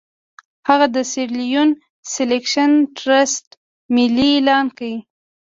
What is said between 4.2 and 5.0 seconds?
اعلان کړ.